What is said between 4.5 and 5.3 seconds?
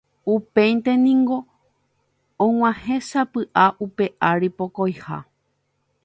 pokõiha